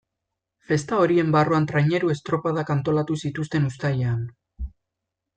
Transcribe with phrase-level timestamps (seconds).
[0.69, 4.25] Festa horien barruan traineru estropadak antolatu zituzten uztailean.